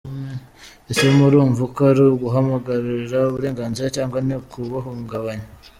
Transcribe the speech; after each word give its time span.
Ese 0.91 1.05
murumva 1.17 1.59
uko 1.67 1.79
ari 1.89 2.01
uguharanira 2.13 3.17
uburenganzira 3.29 3.87
cyangwa 3.95 4.17
ni 4.27 4.33
ukubuhungabanya!”. 4.39 5.47